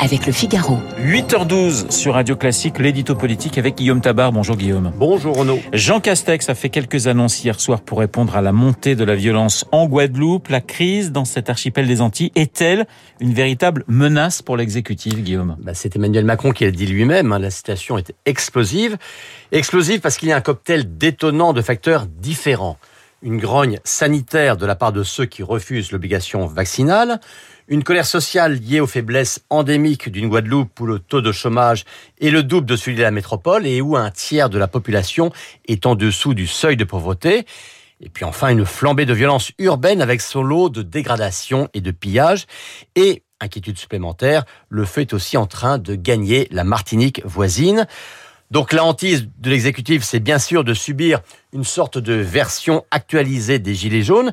[0.00, 0.78] avec le Figaro.
[1.00, 4.32] 8h12 sur Radio Classique, l'édito politique avec Guillaume Tabar.
[4.32, 4.92] Bonjour Guillaume.
[4.96, 5.58] Bonjour Renaud.
[5.72, 9.14] Jean Castex a fait quelques annonces hier soir pour répondre à la montée de la
[9.14, 10.48] violence en Guadeloupe.
[10.48, 12.86] La crise dans cet archipel des Antilles est-elle
[13.20, 15.56] une véritable menace pour l'exécutif, Guillaume?
[15.60, 18.96] Bah, C'est Emmanuel Macron qui l'a dit lui-même, hein, la situation est explosive.
[19.52, 22.78] Explosive parce qu'il y a un cocktail détonnant de facteurs différents.
[23.22, 27.20] Une grogne sanitaire de la part de ceux qui refusent l'obligation vaccinale,
[27.68, 31.84] une colère sociale liée aux faiblesses endémiques d'une Guadeloupe où le taux de chômage
[32.20, 35.32] est le double de celui de la métropole et où un tiers de la population
[35.66, 37.46] est en dessous du seuil de pauvreté.
[38.00, 41.90] Et puis enfin une flambée de violence urbaine avec son lot de dégradation et de
[41.90, 42.46] pillage.
[42.96, 47.86] Et, inquiétude supplémentaire, le feu est aussi en train de gagner la Martinique voisine.
[48.50, 51.20] Donc la hantise de l'exécutif, c'est bien sûr de subir
[51.52, 54.32] une sorte de version actualisée des Gilets jaunes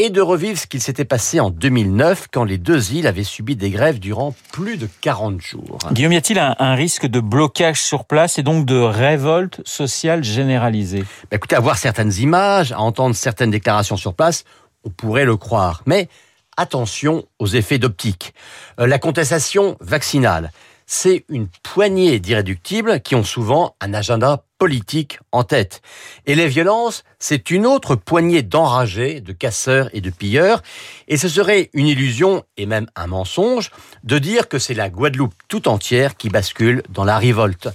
[0.00, 3.54] et de revivre ce qu'il s'était passé en 2009 quand les deux îles avaient subi
[3.54, 5.78] des grèves durant plus de 40 jours.
[5.92, 11.04] Guillaume, y a-t-il un, risque de blocage sur place et donc de révolte sociale généralisée?
[11.30, 14.44] Bah Écoutez, à voir certaines images, à entendre certaines déclarations sur place,
[14.84, 15.82] on pourrait le croire.
[15.84, 16.08] Mais
[16.56, 18.32] attention aux effets d'optique.
[18.80, 20.50] Euh, la contestation vaccinale,
[20.92, 25.82] c'est une poignée d'irréductibles qui ont souvent un agenda politique en tête.
[26.26, 30.64] Et les violences, c'est une autre poignée d'enragés, de casseurs et de pilleurs.
[31.06, 33.70] Et ce serait une illusion et même un mensonge
[34.02, 37.68] de dire que c'est la Guadeloupe tout entière qui bascule dans la révolte.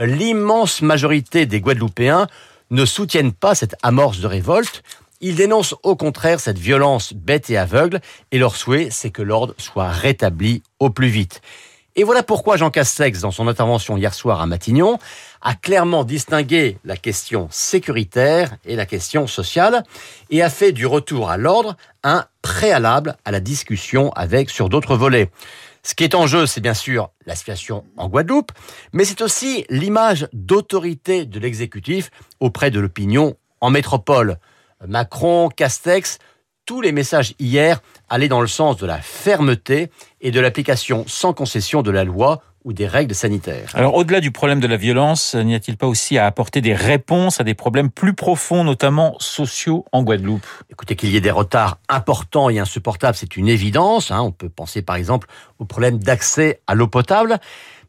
[0.00, 2.26] L'immense majorité des Guadeloupéens
[2.70, 4.82] ne soutiennent pas cette amorce de révolte.
[5.20, 8.00] Ils dénoncent au contraire cette violence bête et aveugle
[8.32, 11.40] et leur souhait, c'est que l'ordre soit rétabli au plus vite.
[11.98, 14.98] Et voilà pourquoi Jean Castex, dans son intervention hier soir à Matignon,
[15.40, 19.82] a clairement distingué la question sécuritaire et la question sociale
[20.28, 21.74] et a fait du retour à l'ordre
[22.04, 25.30] un préalable à la discussion avec sur d'autres volets.
[25.82, 28.52] Ce qui est en jeu, c'est bien sûr la situation en Guadeloupe,
[28.92, 34.36] mais c'est aussi l'image d'autorité de l'exécutif auprès de l'opinion en métropole.
[34.86, 36.18] Macron, Castex
[36.66, 39.90] tous les messages hier allaient dans le sens de la fermeté
[40.20, 43.70] et de l'application sans concession de la loi ou des règles sanitaires.
[43.74, 47.40] Alors au-delà du problème de la violence, n'y a-t-il pas aussi à apporter des réponses
[47.40, 50.44] à des problèmes plus profonds, notamment sociaux en Guadeloupe?
[50.68, 54.10] Écoutez, qu'il y ait des retards importants et insupportables, c'est une évidence.
[54.10, 54.20] Hein.
[54.20, 55.28] On peut penser par exemple
[55.60, 57.38] au problème d'accès à l'eau potable.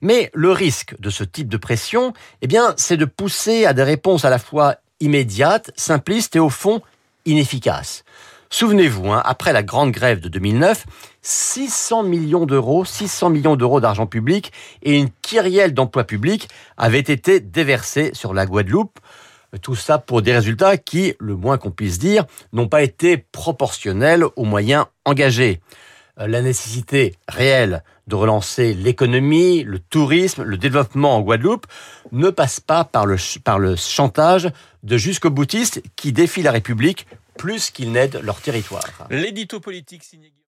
[0.01, 3.81] Mais le risque de ce type de pression, eh bien, c'est de pousser à des
[3.81, 6.83] réponses à la fois immédiates, simplistes et au fond
[7.25, 8.03] inefficaces.
[8.49, 10.85] Souvenez-vous, hein, après la grande grève de 2009,
[11.21, 14.53] 600 millions d'euros, 600 millions d'euros d'argent public
[14.83, 16.47] et une kyrielle d'emplois publics
[16.77, 18.99] avaient été déversés sur la Guadeloupe.
[19.61, 24.25] Tout ça pour des résultats qui, le moins qu'on puisse dire, n'ont pas été proportionnels
[24.35, 25.61] aux moyens engagés.
[26.19, 31.67] La nécessité réelle de relancer l'économie, le tourisme, le développement en Guadeloupe
[32.11, 34.49] ne passe pas par le, par le chantage
[34.83, 37.05] de jusqu'au boutistes qui défient la République
[37.37, 39.07] plus qu'ils n'aident leur territoire.